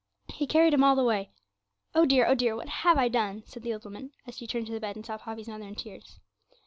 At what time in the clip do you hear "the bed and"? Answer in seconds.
4.73-5.05